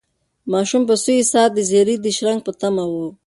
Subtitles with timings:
[0.51, 2.93] ماشوم په سوې ساه د زېري د شرنګ په تمه و.